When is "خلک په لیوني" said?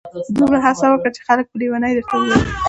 1.27-1.91